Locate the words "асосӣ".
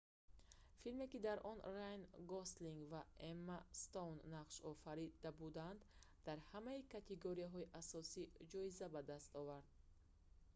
7.81-8.23